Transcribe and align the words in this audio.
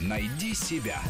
Найди 0.00 0.54
себя. 0.54 1.00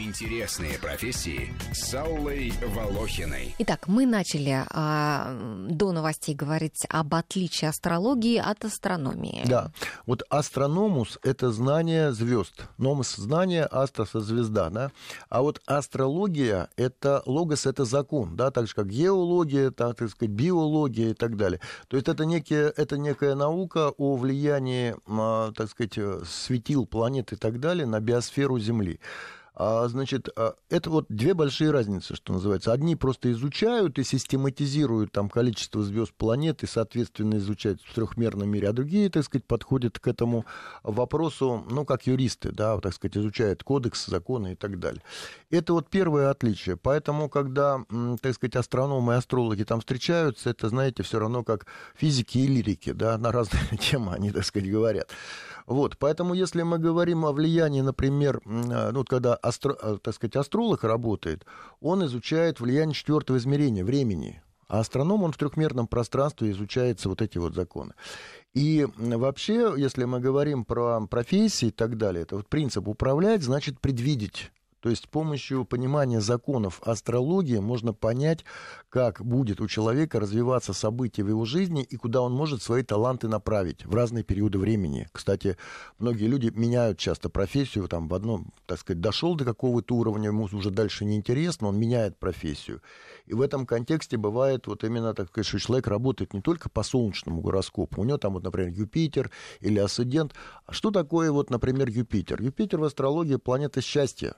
Интересные 0.00 0.78
профессии 0.78 1.52
с 1.72 1.92
Аллой 1.92 2.52
Волохиной. 2.72 3.56
Итак, 3.58 3.88
мы 3.88 4.06
начали 4.06 4.64
а, 4.70 5.66
до 5.68 5.90
новостей 5.90 6.36
говорить 6.36 6.86
об 6.88 7.16
отличии 7.16 7.66
астрологии 7.66 8.36
от 8.36 8.64
астрономии. 8.64 9.42
Да, 9.44 9.72
вот 10.06 10.22
астрономус– 10.30 11.18
это 11.24 11.50
знание 11.50 12.12
звезд. 12.12 12.68
Номус– 12.78 13.16
знание, 13.16 13.64
астрос– 13.64 14.10
звезда, 14.12 14.70
да? 14.70 14.92
А 15.30 15.42
вот 15.42 15.60
астрология– 15.66 16.68
это 16.76 17.24
логос– 17.26 17.66
это 17.66 17.84
закон, 17.84 18.36
да, 18.36 18.52
так 18.52 18.68
же, 18.68 18.74
как 18.76 18.86
геология, 18.86 19.72
так, 19.72 19.96
так 19.96 20.10
сказать, 20.10 20.30
биология 20.30 21.10
и 21.10 21.14
так 21.14 21.36
далее. 21.36 21.58
То 21.88 21.96
есть 21.96 22.08
это, 22.08 22.24
некие, 22.24 22.72
это 22.76 22.98
некая 22.98 23.34
наука 23.34 23.92
о 23.98 24.14
влиянии, 24.14 24.94
а, 25.08 25.50
так 25.50 25.68
сказать, 25.70 25.98
светил, 26.24 26.86
планет 26.86 27.32
и 27.32 27.36
так 27.36 27.58
далее 27.58 27.84
на 27.84 27.98
биосферу 27.98 28.60
Земли. 28.60 29.00
А, 29.60 29.88
значит, 29.88 30.28
а, 30.36 30.54
это 30.70 30.88
вот 30.88 31.06
две 31.08 31.34
большие 31.34 31.72
разницы, 31.72 32.14
что 32.14 32.32
называется. 32.32 32.72
Одни 32.72 32.94
просто 32.94 33.32
изучают 33.32 33.98
и 33.98 34.04
систематизируют 34.04 35.10
там 35.10 35.28
количество 35.28 35.82
звезд 35.82 36.12
планет 36.12 36.62
и, 36.62 36.66
соответственно, 36.68 37.38
изучают 37.38 37.82
в 37.82 37.92
трехмерном 37.92 38.48
мире, 38.48 38.68
а 38.68 38.72
другие, 38.72 39.10
так 39.10 39.24
сказать, 39.24 39.44
подходят 39.44 39.98
к 39.98 40.06
этому 40.06 40.46
вопросу, 40.84 41.64
ну, 41.68 41.84
как 41.84 42.06
юристы, 42.06 42.52
да, 42.52 42.78
так 42.78 42.94
сказать, 42.94 43.16
изучают 43.16 43.64
кодекс, 43.64 44.06
законы 44.06 44.52
и 44.52 44.54
так 44.54 44.78
далее. 44.78 45.02
Это 45.50 45.72
вот 45.72 45.90
первое 45.90 46.30
отличие. 46.30 46.76
Поэтому, 46.76 47.28
когда, 47.28 47.84
так 48.22 48.34
сказать, 48.34 48.54
астрономы 48.54 49.14
и 49.14 49.16
астрологи 49.16 49.64
там 49.64 49.80
встречаются, 49.80 50.50
это, 50.50 50.68
знаете, 50.68 51.02
все 51.02 51.18
равно 51.18 51.42
как 51.42 51.66
физики 51.96 52.38
и 52.38 52.46
лирики, 52.46 52.92
да, 52.92 53.18
на 53.18 53.32
разные 53.32 53.76
темы 53.80 54.12
они, 54.14 54.30
так 54.30 54.44
сказать, 54.44 54.70
говорят. 54.70 55.10
Вот, 55.68 55.98
поэтому 55.98 56.32
если 56.32 56.62
мы 56.62 56.78
говорим 56.78 57.26
о 57.26 57.32
влиянии, 57.32 57.82
например, 57.82 58.40
а, 58.46 58.90
ну, 58.90 59.04
когда, 59.04 59.34
астро, 59.48 59.76
а, 59.80 59.98
так 59.98 60.14
сказать, 60.14 60.36
астролог 60.36 60.84
работает, 60.84 61.44
он 61.80 62.04
изучает 62.06 62.60
влияние 62.60 62.94
четвертого 62.94 63.38
измерения, 63.38 63.84
времени, 63.84 64.42
а 64.68 64.80
астроном, 64.80 65.24
он 65.24 65.32
в 65.32 65.38
трехмерном 65.38 65.86
пространстве 65.86 66.50
изучается 66.50 67.08
вот 67.08 67.22
эти 67.22 67.38
вот 67.38 67.54
законы. 67.54 67.94
И 68.54 68.86
вообще, 68.96 69.74
если 69.76 70.04
мы 70.04 70.20
говорим 70.20 70.64
про 70.64 71.06
профессии 71.06 71.68
и 71.68 71.72
так 71.72 71.96
далее, 71.96 72.22
это 72.22 72.36
вот 72.36 72.48
принцип 72.48 72.86
управлять, 72.86 73.42
значит 73.42 73.80
предвидеть. 73.80 74.50
То 74.80 74.90
есть 74.90 75.04
с 75.04 75.06
помощью 75.06 75.64
понимания 75.64 76.20
законов 76.20 76.80
астрологии 76.84 77.58
можно 77.58 77.92
понять, 77.92 78.44
как 78.88 79.24
будет 79.24 79.60
у 79.60 79.66
человека 79.66 80.20
развиваться 80.20 80.72
события 80.72 81.24
в 81.24 81.28
его 81.28 81.44
жизни 81.44 81.82
и 81.82 81.96
куда 81.96 82.22
он 82.22 82.32
может 82.32 82.62
свои 82.62 82.82
таланты 82.82 83.28
направить 83.28 83.84
в 83.84 83.94
разные 83.94 84.22
периоды 84.22 84.58
времени. 84.58 85.08
Кстати, 85.12 85.56
многие 85.98 86.26
люди 86.26 86.52
меняют 86.54 86.98
часто 86.98 87.28
профессию, 87.28 87.88
там 87.88 88.08
в 88.08 88.14
одном, 88.14 88.52
так 88.66 88.78
сказать, 88.78 89.00
дошел 89.00 89.34
до 89.34 89.44
какого-то 89.44 89.96
уровня, 89.96 90.28
ему 90.28 90.44
уже 90.44 90.70
дальше 90.70 91.04
неинтересно, 91.04 91.68
он 91.68 91.78
меняет 91.78 92.18
профессию. 92.18 92.80
И 93.26 93.34
в 93.34 93.40
этом 93.40 93.66
контексте 93.66 94.16
бывает 94.16 94.66
вот 94.66 94.84
именно, 94.84 95.12
так 95.12 95.28
что 95.28 95.58
человек 95.58 95.86
работает 95.88 96.34
не 96.34 96.40
только 96.40 96.68
по 96.68 96.82
солнечному 96.82 97.40
гороскопу, 97.40 98.00
у 98.00 98.04
него 98.04 98.18
там 98.18 98.34
вот, 98.34 98.44
например, 98.44 98.72
Юпитер 98.72 99.30
или 99.60 99.78
Асцендент. 99.78 100.34
А 100.66 100.72
что 100.72 100.90
такое 100.90 101.32
вот, 101.32 101.50
например, 101.50 101.88
Юпитер? 101.88 102.40
Юпитер 102.40 102.78
в 102.78 102.84
астрологии 102.84 103.36
планета 103.36 103.80
счастья. 103.80 104.34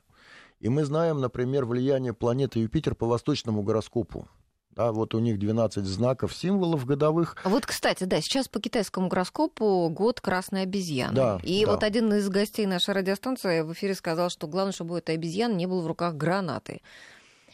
И 0.60 0.68
мы 0.68 0.84
знаем, 0.84 1.20
например, 1.20 1.64
влияние 1.64 2.12
планеты 2.12 2.60
Юпитер 2.60 2.94
по 2.94 3.06
восточному 3.06 3.62
гороскопу. 3.62 4.28
Да, 4.70 4.92
вот 4.92 5.14
у 5.14 5.18
них 5.18 5.38
12 5.38 5.84
знаков, 5.84 6.34
символов 6.34 6.86
годовых. 6.86 7.36
А 7.42 7.48
вот, 7.48 7.66
кстати, 7.66 8.04
да, 8.04 8.20
сейчас 8.20 8.46
по 8.46 8.60
китайскому 8.60 9.08
гороскопу 9.08 9.88
год 9.90 10.20
красной 10.20 10.62
обезьяны. 10.62 11.14
Да, 11.14 11.40
И 11.42 11.64
да. 11.64 11.72
вот 11.72 11.82
один 11.82 12.12
из 12.14 12.28
гостей 12.28 12.66
нашей 12.66 12.94
радиостанции 12.94 13.62
в 13.62 13.72
эфире 13.72 13.94
сказал, 13.94 14.30
что 14.30 14.46
главное, 14.46 14.72
чтобы 14.72 14.94
у 14.94 14.98
этой 14.98 15.16
обезьяны 15.16 15.54
не 15.54 15.66
было 15.66 15.80
в 15.80 15.86
руках 15.86 16.14
гранаты. 16.14 16.82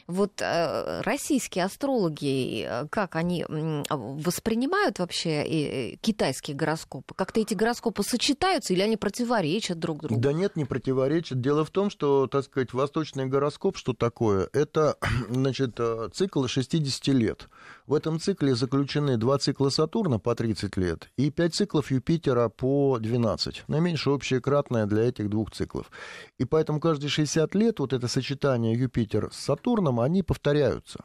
Вот 0.07 0.41
э, 0.41 1.01
российские 1.01 1.65
астрологи, 1.65 2.65
э, 2.65 2.87
как 2.89 3.17
они 3.17 3.45
воспринимают 3.89 5.01
вообще 5.01 5.43
э, 5.43 5.97
китайские 5.97 6.57
гороскопы? 6.57 7.15
Как-то 7.15 7.41
эти 7.41 7.55
гороскопы 7.55 8.05
сочетаются 8.05 8.73
или 8.73 8.83
они 8.83 8.97
противоречат 8.97 9.81
друг 9.81 10.03
другу? 10.03 10.21
Да 10.21 10.33
нет, 10.33 10.57
не 10.57 10.65
противоречат. 10.65 11.41
Дело 11.41 11.65
в 11.65 11.71
том, 11.71 11.91
что, 11.91 12.29
так 12.29 12.45
сказать, 12.45 12.73
восточный 12.73 13.27
гороскоп, 13.27 13.77
что 13.77 13.95
такое? 13.95 14.49
Это, 14.53 14.97
значит, 15.29 15.81
цикл 16.15 16.47
60 16.47 17.09
лет. 17.09 17.49
В 17.87 17.95
этом 17.95 18.21
цикле 18.21 18.55
заключены 18.55 19.17
два 19.17 19.39
цикла 19.39 19.69
Сатурна 19.69 20.19
по 20.19 20.35
30 20.35 20.77
лет 20.77 21.11
и 21.17 21.31
пять 21.31 21.55
циклов 21.55 21.91
Юпитера 21.91 22.49
по 22.49 22.99
12. 22.99 23.65
Наименьшее 23.69 24.15
общее 24.15 24.41
кратное 24.41 24.87
для 24.87 25.05
этих 25.05 25.31
двух 25.31 25.51
циклов. 25.51 25.91
И 26.39 26.45
поэтому 26.45 26.81
каждые 26.81 27.11
60 27.11 27.55
лет 27.55 27.79
вот 27.79 27.93
это 27.93 28.09
сочетание 28.09 28.75
Юпитер 28.75 29.31
с 29.33 29.37
Сатурном, 29.37 30.01
они 30.01 30.23
повторяются. 30.23 31.05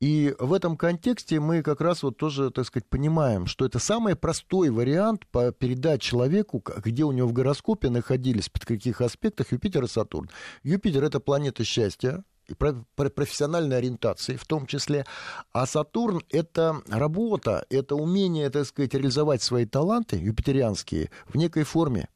И 0.00 0.34
в 0.38 0.52
этом 0.52 0.76
контексте 0.76 1.40
мы 1.40 1.62
как 1.62 1.80
раз 1.80 2.02
вот 2.02 2.18
тоже, 2.18 2.50
так 2.50 2.66
сказать, 2.66 2.86
понимаем, 2.86 3.46
что 3.46 3.64
это 3.64 3.78
самый 3.78 4.14
простой 4.14 4.68
вариант 4.68 5.26
по 5.28 5.52
передать 5.52 6.02
человеку, 6.02 6.62
где 6.84 7.04
у 7.04 7.12
него 7.12 7.28
в 7.28 7.32
гороскопе 7.32 7.88
находились, 7.88 8.50
под 8.50 8.66
каких 8.66 9.00
аспектах 9.00 9.52
Юпитер 9.52 9.84
и 9.84 9.88
Сатурн. 9.88 10.28
Юпитер— 10.62 11.02
это 11.04 11.18
планета 11.18 11.64
счастья, 11.64 12.24
профессиональной 12.54 13.78
ориентации 13.78 14.36
в 14.36 14.44
том 14.44 14.66
числе. 14.66 15.04
А 15.52 15.66
Сатурн— 15.66 16.22
это 16.30 16.82
работа, 16.88 17.66
это 17.70 17.94
умение, 17.94 18.50
так 18.50 18.66
сказать, 18.66 18.94
реализовать 18.94 19.42
свои 19.42 19.66
таланты 19.66 20.16
юпитерианские 20.16 21.10
в 21.26 21.36
некой 21.36 21.64
форме 21.64 22.08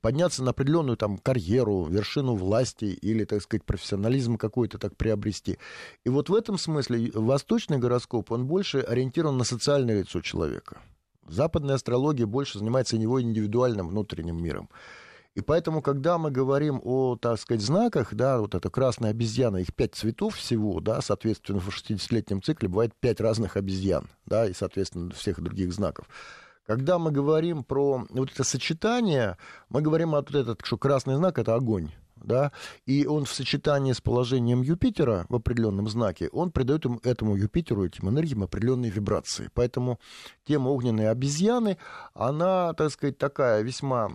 подняться 0.00 0.44
на 0.44 0.50
определенную 0.50 0.96
там 0.96 1.18
карьеру, 1.18 1.84
вершину 1.84 2.36
власти 2.36 2.84
или, 2.84 3.24
так 3.24 3.42
сказать, 3.42 3.64
профессионализм 3.64 4.36
какой-то 4.36 4.78
так 4.78 4.96
приобрести. 4.96 5.58
И 6.04 6.08
вот 6.08 6.28
в 6.28 6.34
этом 6.34 6.58
смысле 6.58 7.10
восточный 7.12 7.78
гороскоп, 7.78 8.30
он 8.30 8.46
больше 8.46 8.78
ориентирован 8.78 9.36
на 9.36 9.44
социальное 9.44 10.00
лицо 10.00 10.20
человека. 10.20 10.80
Западная 11.28 11.74
астрология 11.74 12.26
больше 12.26 12.58
занимается 12.58 12.96
его 12.96 13.20
индивидуальным 13.20 13.88
внутренним 13.88 14.40
миром. 14.40 14.68
И 15.36 15.42
поэтому, 15.42 15.82
когда 15.82 16.16
мы 16.16 16.30
говорим 16.30 16.80
о, 16.82 17.16
так 17.16 17.38
сказать, 17.38 17.60
знаках, 17.60 18.14
да, 18.14 18.40
вот 18.40 18.54
эта 18.54 18.70
красная 18.70 19.10
обезьяна, 19.10 19.58
их 19.58 19.74
пять 19.74 19.94
цветов 19.94 20.36
всего, 20.36 20.80
да, 20.80 21.02
соответственно, 21.02 21.60
в 21.60 21.68
60-летнем 21.68 22.42
цикле 22.42 22.70
бывает 22.70 22.94
пять 22.98 23.20
разных 23.20 23.58
обезьян, 23.58 24.08
да, 24.24 24.46
и, 24.46 24.54
соответственно, 24.54 25.10
всех 25.10 25.42
других 25.42 25.74
знаков. 25.74 26.08
Когда 26.66 26.98
мы 26.98 27.10
говорим 27.10 27.64
про 27.64 28.06
вот 28.08 28.32
это 28.32 28.44
сочетание, 28.44 29.36
мы 29.68 29.82
говорим 29.82 30.14
о 30.14 30.22
вот 30.22 30.34
этот, 30.34 30.64
что 30.64 30.78
красный 30.78 31.16
знак— 31.16 31.38
это 31.38 31.54
огонь 31.54 31.90
да, 32.26 32.52
и 32.84 33.06
он 33.06 33.24
в 33.24 33.32
сочетании 33.32 33.92
с 33.92 34.00
положением 34.00 34.62
Юпитера 34.62 35.26
в 35.28 35.36
определенном 35.36 35.88
знаке, 35.88 36.28
он 36.32 36.50
придает 36.50 36.84
этому 37.04 37.36
Юпитеру, 37.36 37.86
этим 37.86 38.08
энергиям 38.08 38.42
определенные 38.42 38.90
вибрации. 38.90 39.48
Поэтому 39.54 39.98
тема 40.44 40.68
огненной 40.68 41.10
обезьяны, 41.10 41.78
она, 42.14 42.74
так 42.74 42.90
сказать, 42.90 43.16
такая 43.16 43.62
весьма 43.62 44.10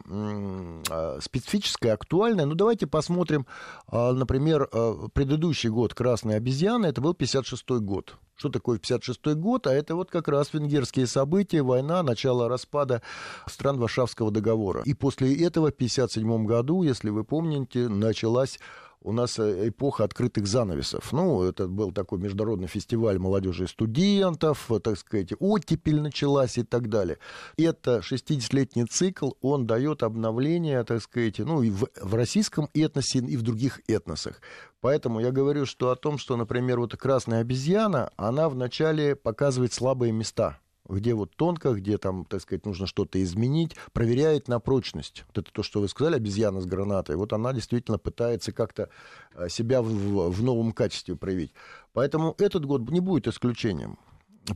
а, 0.90 1.20
специфическая, 1.22 1.94
актуальная. 1.94 2.46
Ну, 2.46 2.56
давайте 2.56 2.86
посмотрим, 2.86 3.48
а, 3.88 4.12
например, 4.12 4.70
а, 4.72 5.08
предыдущий 5.14 5.70
год 5.70 5.94
красной 5.94 6.36
обезьяны, 6.36 6.88
это 6.88 7.02
был 7.02 7.14
56 7.14 7.80
год. 7.80 8.18
Что 8.36 8.50
такое 8.50 8.80
56 8.80 9.36
год? 9.36 9.68
А 9.68 9.74
это 9.74 9.96
вот 9.96 10.10
как 10.10 10.28
раз 10.28 10.54
венгерские 10.54 11.08
события, 11.08 11.62
война, 11.62 12.02
начало 12.02 12.50
распада 12.50 13.02
стран 13.48 13.78
Варшавского 13.78 14.32
договора. 14.32 14.82
И 14.86 14.94
после 14.94 15.36
этого 15.46 15.70
в 15.70 15.76
57 15.76 16.46
году, 16.46 16.84
если 16.84 17.10
вы 17.10 17.24
помните, 17.24 17.88
началась 17.88 18.60
у 19.02 19.12
нас 19.12 19.40
э, 19.40 19.70
эпоха 19.70 20.04
открытых 20.04 20.48
занавесов. 20.48 21.12
Ну, 21.12 21.44
это 21.44 21.68
был 21.68 21.92
такой 21.92 22.20
международный 22.20 22.68
фестиваль 22.68 23.18
молодежи 23.18 23.66
и 23.66 23.68
студентов, 23.68 24.72
э, 24.72 24.80
так 24.80 24.98
сказать, 24.98 25.34
оттепель 25.40 26.02
началась 26.02 26.58
и 26.58 26.64
так 26.64 26.90
далее. 26.90 27.18
Это 27.58 28.00
60-летний 28.00 28.86
цикл, 28.86 29.32
он 29.42 29.66
дает 29.66 30.04
обновление, 30.04 30.84
так 30.84 31.02
сказать, 31.02 31.40
ну, 31.40 31.62
и 31.62 31.70
в, 31.70 31.88
в 32.02 32.16
российском 32.16 32.70
этносе, 32.74 33.20
и 33.20 33.38
в 33.38 33.42
других 33.42 33.82
этносах. 33.88 34.42
Поэтому 34.82 35.20
я 35.20 35.32
говорю, 35.32 35.66
что 35.66 35.92
о 35.92 35.96
том, 35.96 36.18
что, 36.18 36.38
например, 36.38 36.80
вот 36.80 36.96
красная 36.96 37.42
обезьяна, 37.42 38.12
она 38.18 38.50
вначале 38.50 39.16
показывает 39.16 39.74
слабые 39.74 40.12
места– 40.12 40.60
где 40.92 41.14
вот 41.14 41.36
тонко, 41.36 41.74
где 41.74 41.98
там, 41.98 42.26
так 42.26 42.42
сказать, 42.42 42.66
нужно 42.66 42.88
что-то 42.88 43.22
изменить, 43.24 43.76
проверяет 43.94 44.48
на 44.48 44.60
прочность. 44.60 45.24
Вот 45.28 45.38
это 45.40 45.52
то, 45.52 45.64
что 45.64 45.82
вы 45.82 45.88
сказали, 45.88 46.16
обезьяна 46.16 46.62
с 46.62 46.66
гранатой. 46.66 47.16
Вот 47.16 47.34
она 47.34 47.54
действительно 47.54 47.98
пытается 47.98 48.52
как-то 48.52 48.90
э, 49.34 49.50
себя 49.50 49.82
в, 49.82 50.30
в 50.30 50.44
новом 50.44 50.72
качестве 50.72 51.16
проявить. 51.16 51.54
Поэтому 51.94 52.36
этот 52.38 52.66
год 52.66 52.90
не 52.90 53.00
будет 53.00 53.28
исключением. 53.28 53.98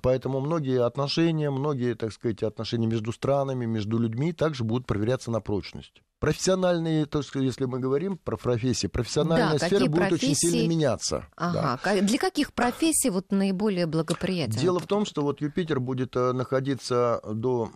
Поэтому 0.02 0.40
многие 0.40 0.84
отношения, 0.84 1.52
многие, 1.52 1.94
так 1.96 2.12
сказать, 2.12 2.42
отношения 2.44 2.88
между 2.88 3.12
странами, 3.12 3.66
между 3.66 4.00
людьми 4.00 4.34
также 4.34 4.64
будут 4.64 4.88
проверяться 4.88 5.30
на 5.32 5.42
прочность 5.42 6.02
Профессиональные, 6.20 7.06
то, 7.06 7.22
что 7.22 7.40
если 7.40 7.66
мы 7.66 7.80
говорим 7.80 8.18
про 8.18 8.38
профессии, 8.38 8.88
профессиональная 8.88 9.60
Да, 9.60 9.68
сфера 9.68 9.86
будет 9.86 10.14
очень 10.14 10.18
профессии- 10.30 10.50
сильно 10.50 10.70
меняться. 10.70 11.28
да. 11.38 11.76
Ага. 11.76 11.78
Ка- 11.84 12.02
Для 12.02 12.18
каких 12.18 12.54
профессий 12.54 13.10
вот 13.10 13.32
наиболее 13.32 13.86
благоприятен? 13.86 14.60
Дело 14.60 14.80
в 14.80 14.88
том, 14.88 15.06
что 15.06 15.24
вот 15.24 15.42
Юпитер 15.42 15.82
будет 15.82 16.16
э, 16.16 16.32
находиться 16.32 17.22
до, 17.30 17.70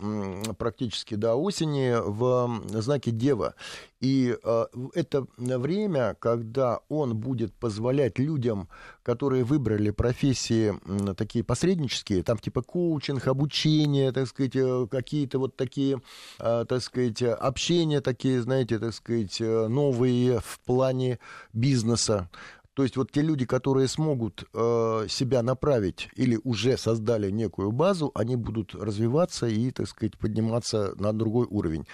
практически 0.57 1.15
до 1.15 1.35
осени 1.35 1.95
в 2.01 2.61
знаке 2.81 3.11
Дева. 3.11 3.55
И 3.99 4.33
э, 4.41 4.65
это 4.93 5.25
время, 5.37 6.15
когда 6.19 6.79
он 6.87 7.17
будет 7.17 7.53
позволять 7.53 8.17
людям, 8.19 8.69
которые 9.03 9.43
выбрали 9.43 9.89
профессии 9.91 10.73
такие 11.15 11.43
посреднические, 11.43 12.23
там 12.23 12.37
типа 12.37 12.61
коучинг, 12.61 13.27
обучение, 13.27 14.13
так 14.13 14.27
сказать, 14.27 14.55
э, 14.55 14.87
какие-то 14.89 15.39
вот 15.39 15.57
такие, 15.57 16.01
так 16.37 16.81
сказать, 16.81 17.21
общения 17.21 17.99
такие, 17.99 18.28
знаете, 18.37 18.79
так 18.79 18.93
сказать, 18.93 19.41
э, 19.41 19.67
новые 19.67 20.39
в 20.39 20.59
плане 20.65 21.19
бизнеса. 21.53 22.29
То 22.73 22.83
есть 22.83 22.95
вот 22.95 23.11
те 23.11 23.21
люди, 23.21 23.45
которые 23.45 23.89
смогут 23.89 24.45
э, 24.53 25.07
себя 25.09 25.43
направить 25.43 26.09
или 26.15 26.39
уже 26.45 26.77
создали 26.77 27.29
некую 27.29 27.73
базу, 27.73 28.11
они 28.15 28.37
будут 28.37 28.73
развиваться 28.73 29.47
и, 29.47 29.71
так 29.71 29.87
сказать, 29.87 30.17
подниматься 30.17 30.93
на 30.95 31.11
другой 31.11 31.45
уровень. 31.49 31.85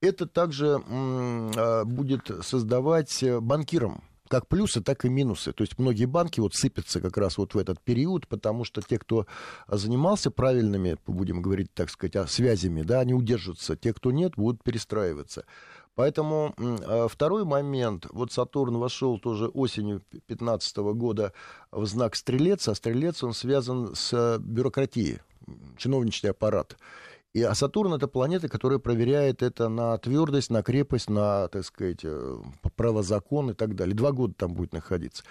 Это 0.00 0.26
также 0.26 0.82
э, 0.88 1.84
будет 1.84 2.30
создавать 2.42 3.22
э, 3.22 3.38
банкирам 3.40 4.02
как 4.30 4.46
плюсы, 4.46 4.80
так 4.80 5.04
и 5.04 5.08
минусы. 5.08 5.52
То 5.52 5.62
есть 5.62 5.76
многие 5.78 6.04
банки 6.04 6.38
вот 6.38 6.54
сыпятся 6.54 7.00
как 7.00 7.18
раз 7.18 7.36
вот 7.36 7.54
в 7.54 7.58
этот 7.58 7.80
период, 7.80 8.28
потому 8.28 8.64
что 8.64 8.80
те, 8.80 8.96
кто 8.96 9.26
занимался 9.66 10.30
правильными, 10.30 10.96
будем 11.06 11.42
говорить, 11.42 11.74
так 11.74 11.90
сказать, 11.90 12.14
а, 12.14 12.26
связями, 12.28 12.82
да, 12.82 13.00
они 13.00 13.12
удержатся. 13.12 13.76
Те, 13.76 13.92
кто 13.92 14.12
нет, 14.12 14.34
будут 14.36 14.62
перестраиваться. 14.62 15.44
Поэтому 15.94 16.54
а, 16.58 17.08
второй 17.08 17.44
момент, 17.44 18.06
вот 18.10 18.32
Сатурн 18.32 18.78
вошел 18.78 19.18
тоже 19.18 19.48
осенью 19.48 20.02
2015 20.10 20.76
года 20.94 21.32
в 21.70 21.84
знак 21.86 22.16
Стрелец, 22.16 22.68
а 22.68 22.74
Стрелец, 22.74 23.22
он 23.22 23.34
связан 23.34 23.94
с 23.94 24.38
бюрократией, 24.38 25.20
чиновничный 25.76 26.30
аппарат. 26.30 26.76
И, 27.32 27.42
а 27.42 27.54
Сатурн 27.54 27.94
это 27.94 28.08
планета, 28.08 28.48
которая 28.48 28.78
проверяет 28.78 29.42
это 29.42 29.68
на 29.68 29.96
твердость, 29.98 30.50
на 30.50 30.62
крепость, 30.62 31.08
на, 31.08 31.46
так 31.48 31.64
сказать, 31.64 32.00
э, 32.02 32.38
право 32.74 33.02
закон 33.04 33.50
и 33.50 33.54
так 33.54 33.76
далее. 33.76 33.94
Два 33.94 34.10
года 34.10 34.34
там 34.36 34.54
будет 34.54 34.72
находиться. 34.72 35.22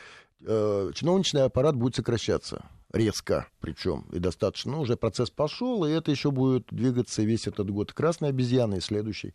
Э, 0.45 0.91
Чиновничный 0.93 1.43
аппарат 1.43 1.75
будет 1.75 1.95
сокращаться 1.95 2.63
резко, 2.91 3.47
причем 3.59 4.05
и 4.11 4.19
достаточно. 4.19 4.71
Ну, 4.73 4.81
уже 4.81 4.97
процесс 4.97 5.29
пошел, 5.29 5.85
и 5.85 5.91
это 5.91 6.11
еще 6.11 6.31
будет 6.31 6.67
двигаться 6.71 7.21
весь 7.23 7.47
этот 7.47 7.69
год. 7.69 7.93
Красная 7.93 8.29
обезьяна 8.29 8.75
и 8.75 8.79
следующий, 8.79 9.33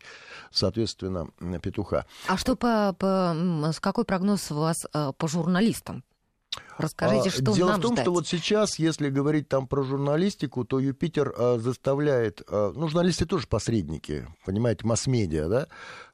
соответственно, 0.51 1.29
петуха. 1.61 2.05
А 2.27 2.37
что 2.37 2.55
по, 2.55 2.93
по- 2.97 3.71
с 3.71 3.79
какой 3.79 4.05
прогноз 4.05 4.51
у 4.51 4.55
вас 4.55 4.85
э, 4.93 5.11
по 5.17 5.27
журналистам? 5.27 6.03
Расскажите, 6.77 7.29
А, 7.29 7.31
что 7.31 7.53
Дело 7.53 7.69
нам 7.69 7.79
в 7.79 7.83
том, 7.83 7.93
ждать? 7.93 8.03
что 8.03 8.11
вот 8.11 8.27
сейчас, 8.27 8.79
если 8.79 9.09
говорить 9.09 9.47
там 9.47 9.67
про 9.67 9.83
журналистику, 9.83 10.65
то 10.65 10.79
Юпитер 10.79 11.33
а, 11.37 11.57
заставляет... 11.57 12.41
а, 12.49 12.73
ну, 12.75 12.87
журналисты 12.87 13.25
тоже 13.25 13.47
посредники, 13.47 14.27
понимаете, 14.45 14.85
масс-медиа, 14.85 15.47
да? 15.47 15.67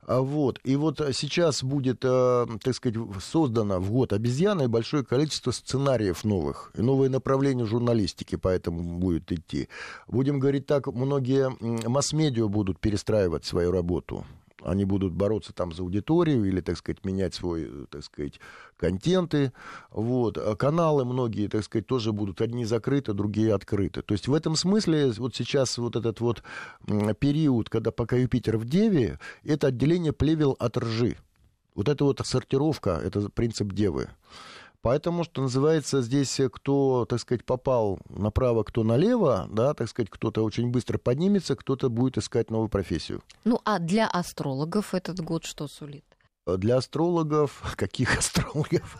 А 0.05 0.21
вот, 0.21 0.59
и 0.63 0.75
вот 0.75 0.99
сейчас 1.13 1.63
будет, 1.63 2.01
а, 2.03 2.47
так 2.63 2.75
сказать, 2.75 2.97
создано 3.23 3.79
в 3.79 3.91
год 3.91 4.13
обезьяны 4.13 4.67
большое 4.67 5.03
количество 5.03 5.51
сценариев 5.51 6.23
новых, 6.23 6.71
и 6.75 6.81
новые 6.81 7.09
направления 7.09 7.65
журналистики 7.65 8.35
поэтому 8.35 8.99
будет 8.99 9.31
идти. 9.31 9.67
Будем 10.07 10.39
говорить 10.39 10.67
так, 10.67 10.87
многие 10.87 11.51
масс-медиа 11.87 12.47
будут 12.47 12.79
перестраивать 12.79 13.45
свою 13.45 13.71
работу 13.71 14.25
они 14.63 14.85
будут 14.85 15.13
бороться 15.13 15.53
там 15.53 15.71
за 15.73 15.83
аудиторию 15.83 16.45
или, 16.45 16.61
так 16.61 16.77
сказать, 16.77 17.03
менять 17.05 17.33
свой, 17.33 17.87
так 17.89 18.03
сказать, 18.03 18.39
контенты. 18.77 19.53
Вот. 19.89 20.37
А 20.37 20.55
каналы 20.55 21.05
многие, 21.05 21.47
так 21.47 21.63
сказать, 21.63 21.87
тоже 21.87 22.11
будут 22.11 22.41
одни 22.41 22.65
закрыты, 22.65 23.13
другие 23.13 23.53
открыты. 23.53 24.01
То 24.01 24.13
есть 24.13 24.27
в 24.27 24.33
этом 24.33 24.55
смысле 24.55 25.11
вот 25.17 25.35
сейчас 25.35 25.77
вот 25.77 25.95
этот 25.95 26.19
вот 26.19 26.43
период, 27.19 27.69
когда 27.69 27.91
пока 27.91 28.15
Юпитер 28.15 28.57
в 28.57 28.65
Деве, 28.65 29.19
это 29.43 29.67
отделение 29.67 30.13
плевел 30.13 30.55
от 30.59 30.77
ржи. 30.77 31.17
Вот 31.75 31.87
это 31.87 32.03
вот 32.03 32.21
сортировка, 32.23 32.99
это 33.03 33.29
принцип 33.29 33.71
Девы. 33.71 34.09
Поэтому, 34.81 35.23
что 35.23 35.41
называется, 35.43 36.01
здесь 36.01 36.39
э, 36.39 36.49
кто, 36.49 37.05
так 37.05 37.19
сказать, 37.19 37.45
попал 37.45 37.99
направо, 38.09 38.63
кто 38.63 38.83
налево, 38.83 39.47
да, 39.51 39.73
так 39.73 39.87
сказать, 39.87 40.09
кто-то 40.09 40.43
очень 40.43 40.71
быстро 40.71 40.97
поднимется, 40.97 41.55
кто-то 41.55 41.89
будет 41.89 42.17
искать 42.17 42.49
новую 42.49 42.69
профессию. 42.69 43.21
Ну, 43.43 43.59
а 43.63 43.77
для 43.77 44.07
астрологов 44.07 44.95
этот 44.95 45.19
год 45.19 45.45
что 45.45 45.67
сулит? 45.67 46.05
Для 46.47 46.77
астрологов, 46.77 47.61
каких 47.77 48.17
астрологов? 48.17 48.97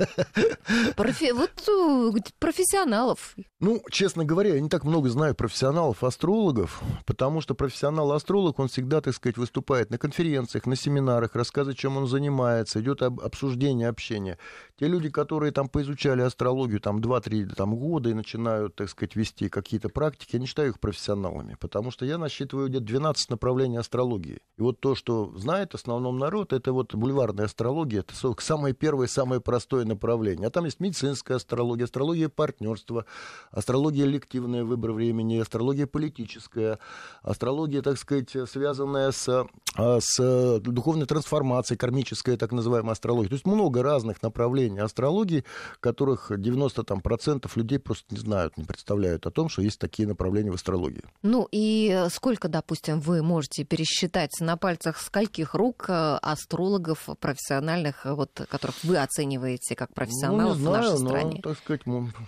Профи- 0.96 1.34
Вот 1.34 1.50
э, 1.68 2.32
профессионалов. 2.38 3.36
Ну, 3.60 3.82
честно 3.90 4.24
говоря, 4.26 4.54
я 4.56 4.62
не 4.62 4.70
так 4.70 4.84
много 4.84 5.10
знаю 5.10 5.34
профессионалов-астрологов, 5.34 6.82
потому 7.06 7.42
что 7.42 7.56
профессионал-астролог, 7.56 8.60
он 8.60 8.68
всегда, 8.68 9.02
так 9.02 9.16
сказать, 9.16 9.38
выступает 9.38 9.90
на 9.90 9.98
конференциях, 9.98 10.68
на 10.68 10.76
семинарах, 10.76 11.36
рассказывает, 11.36 11.78
чем 11.80 11.98
он 11.98 12.08
занимается, 12.08 12.80
идет 12.80 13.02
об- 13.02 13.20
обсуждение, 13.20 13.88
общение. 13.88 14.38
Те 14.80 14.88
люди, 14.88 15.10
которые 15.10 15.52
там 15.52 15.68
поизучали 15.68 16.22
астрологию 16.22 16.80
там 16.80 17.00
2-3 17.00 17.56
там, 17.56 17.76
года 17.76 18.10
и 18.10 18.14
начинают, 18.14 18.76
так 18.76 18.90
сказать, 18.90 19.16
вести 19.16 19.50
какие-то 19.50 19.90
практики, 19.90 20.30
я 20.34 20.40
не 20.40 20.46
считаю 20.46 20.70
их 20.70 20.80
профессионалами, 20.80 21.56
потому 21.60 21.90
что 21.90 22.06
я 22.06 22.18
насчитываю 22.20 22.70
где-то 22.70 22.86
12 22.86 23.30
направлений 23.32 23.78
астрологии. 23.78 24.42
И 24.58 24.62
вот 24.62 24.80
то, 24.80 24.94
что 24.94 25.34
знает 25.38 25.72
в 25.72 25.76
основном 25.76 26.18
народ, 26.20 26.54
это 26.54 26.72
вот 26.72 26.94
бульварная 27.31 27.45
астрология, 27.45 28.00
это 28.01 28.13
самое 28.42 28.74
первое, 28.74 29.07
самое 29.07 29.42
простое 29.42 29.86
направление. 29.86 30.48
А 30.48 30.51
там 30.51 30.66
есть 30.66 30.80
медицинская 30.80 31.38
астрология, 31.38 31.86
астрология 31.86 32.30
партнерства, 32.30 33.06
астрология 33.51 34.06
элективная 34.06 34.63
выбор 34.63 34.92
времени, 34.92 35.39
астрология 35.39 35.88
политическая, 35.88 36.80
астрология, 37.22 37.81
так 37.81 37.98
сказать, 37.98 38.36
связанная 38.50 39.12
с, 39.12 39.28
а, 39.75 40.00
с 40.01 40.60
духовной 40.60 41.06
трансформацией, 41.06 41.78
кармическая 41.78 42.38
так 42.38 42.51
называемая 42.51 42.94
астрология. 42.94 43.30
То 43.30 43.36
есть 43.36 43.45
много 43.45 43.84
разных 43.84 44.22
направлений 44.22 44.80
астрологии, 44.80 45.44
которых 45.80 46.31
90% 46.31 46.84
там, 46.84 47.01
процентов 47.01 47.57
людей 47.57 47.80
просто 47.80 48.06
не 48.10 48.19
знают, 48.19 48.57
не 48.57 48.63
представляют 48.63 49.25
о 49.25 49.31
том, 49.31 49.50
что 49.50 49.62
есть 49.62 49.80
такие 49.80 50.07
направления 50.07 50.51
в 50.51 50.56
астрологии. 50.56 51.04
Ну 51.24 51.48
и 51.51 51.89
э, 51.94 52.10
сколько, 52.10 52.48
допустим, 52.48 53.00
вы 53.00 53.24
можете 53.24 53.63
пересчитать 53.63 54.31
на 54.39 54.57
пальцах 54.57 54.98
скольких 55.00 55.54
рук 55.54 55.86
э, 55.88 56.18
астрологов 56.22 57.10
профессиональных, 57.22 58.06
э, 58.06 58.14
вот, 58.14 58.32
которых 58.50 58.84
вы 58.84 58.98
оцениваете 58.98 59.76
как 59.76 59.94
профессионалов 59.94 60.58
ну, 60.58 60.64
не 60.64 60.68
в 60.68 60.72
нашей 60.72 60.98
знаю, 60.98 61.08
стране? 61.08 61.42
но, 61.44 61.50
так 61.50 61.58
сказать, 61.60 61.82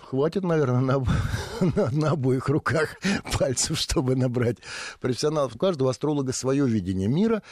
хватит, 0.08 0.44
наверное, 0.44 0.80
на, 0.80 1.04
на, 1.76 1.90
на 1.90 2.10
обоих 2.10 2.48
руках 2.48 2.96
пальцев, 3.38 3.78
чтобы 3.78 4.16
набрать 4.16 4.58
профессионалов. 5.00 5.54
У 5.54 5.58
каждого 5.58 5.90
астролога 5.90 6.32
свое 6.32 6.66
видение 6.66 7.08
мира, 7.08 7.42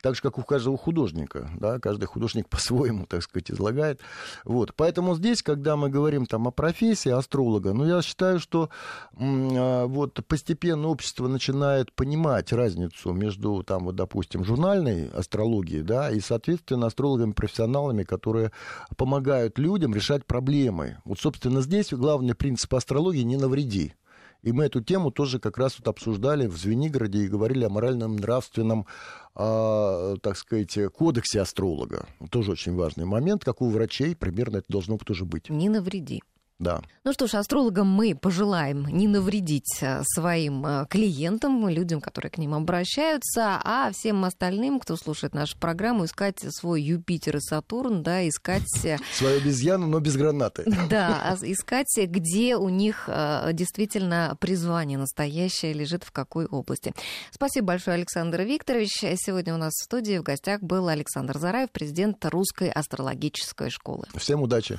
так 0.00 0.16
же, 0.16 0.22
как 0.22 0.38
у 0.38 0.42
каждого 0.42 0.76
художника. 0.76 1.50
Да? 1.60 1.78
Каждый 1.78 2.06
художник 2.06 2.48
по-своему, 2.50 3.06
так 3.06 3.22
сказать, 3.22 3.50
излагает. 3.50 4.00
Вот. 4.44 4.74
Поэтому 4.74 5.14
здесь, 5.14 5.42
когда 5.42 5.76
мы 5.76 5.90
говорим 5.90 6.26
там, 6.26 6.48
о 6.48 6.50
профессии 6.50 7.10
астролога, 7.10 7.72
ну, 7.72 7.86
я 7.86 8.02
считаю, 8.02 8.40
что 8.40 8.70
а, 9.18 9.86
вот, 9.86 10.24
постепенно 10.26 10.88
общество 10.88 11.28
начинает 11.28 11.92
понимать 11.92 12.52
разницу 12.52 13.12
между, 13.12 13.62
там, 13.62 13.84
вот, 13.84 13.96
допустим, 13.96 14.44
журнальной 14.44 15.08
астрологией 15.10 15.82
да, 15.82 16.10
и, 16.10 16.20
соответственно, 16.20 16.85
астрологами-профессионалами, 16.86 18.04
которые 18.04 18.52
помогают 18.96 19.58
людям 19.58 19.94
решать 19.94 20.24
проблемы. 20.24 20.98
Вот, 21.04 21.18
собственно, 21.18 21.60
здесь 21.60 21.92
главный 21.92 22.34
принцип 22.34 22.74
астрологии 22.74 23.22
«не 23.22 23.36
навреди». 23.36 23.94
И 24.42 24.52
мы 24.52 24.66
эту 24.66 24.80
тему 24.80 25.10
тоже 25.10 25.40
как 25.40 25.58
раз 25.58 25.76
вот 25.78 25.88
обсуждали 25.88 26.46
в 26.46 26.56
Звенигороде 26.56 27.24
и 27.24 27.28
говорили 27.28 27.64
о 27.64 27.68
моральном 27.68 28.16
нравственном, 28.16 28.86
а, 29.34 30.16
так 30.22 30.36
сказать, 30.36 30.78
кодексе 30.94 31.40
астролога. 31.40 32.06
Тоже 32.30 32.52
очень 32.52 32.76
важный 32.76 33.06
момент, 33.06 33.44
как 33.44 33.60
у 33.60 33.68
врачей 33.70 34.14
примерно 34.14 34.58
это 34.58 34.66
должно 34.68 34.98
тоже 34.98 35.24
быть. 35.24 35.50
Не 35.50 35.68
навреди. 35.68 36.22
Да. 36.58 36.80
Ну 37.04 37.12
что 37.12 37.26
ж, 37.26 37.34
астрологам 37.34 37.86
мы 37.86 38.14
пожелаем 38.14 38.86
не 38.86 39.06
навредить 39.08 39.78
э, 39.82 40.02
своим 40.04 40.64
э, 40.64 40.86
клиентам, 40.88 41.68
людям, 41.68 42.00
которые 42.00 42.30
к 42.30 42.38
ним 42.38 42.54
обращаются, 42.54 43.60
а 43.62 43.90
всем 43.92 44.24
остальным, 44.24 44.80
кто 44.80 44.96
слушает 44.96 45.34
нашу 45.34 45.58
программу, 45.58 46.06
искать 46.06 46.38
свой 46.54 46.80
Юпитер 46.80 47.36
и 47.36 47.40
Сатурн, 47.40 48.02
да, 48.02 48.26
искать 48.26 48.64
э, 48.84 48.96
Свою 49.12 49.36
обезьяну, 49.36 49.86
но 49.86 50.00
без 50.00 50.16
гранаты. 50.16 50.64
Да, 50.88 51.20
а 51.22 51.36
искать, 51.42 51.92
где 51.96 52.56
у 52.56 52.68
них 52.68 53.08
действительно 53.52 54.36
призвание 54.40 54.98
настоящее 54.98 55.72
лежит, 55.72 56.04
в 56.04 56.12
какой 56.12 56.46
области. 56.46 56.94
Спасибо 57.32 57.68
большое, 57.68 57.94
Александр 57.94 58.42
Викторович. 58.42 59.16
Сегодня 59.16 59.54
у 59.54 59.58
нас 59.58 59.72
в 59.74 59.84
студии 59.84 60.18
в 60.18 60.22
гостях 60.22 60.62
был 60.62 60.88
Александр 60.88 61.38
Зараев, 61.38 61.70
президент 61.70 62.24
Русской 62.24 62.70
астрологической 62.70 63.70
школы. 63.70 64.06
Всем 64.14 64.42
удачи. 64.42 64.78